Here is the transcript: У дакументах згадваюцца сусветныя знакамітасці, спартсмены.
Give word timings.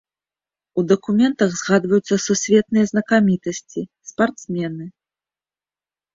У 0.81 0.83
дакументах 0.91 1.49
згадваюцца 1.59 2.15
сусветныя 2.27 2.85
знакамітасці, 2.93 3.81
спартсмены. 4.13 4.85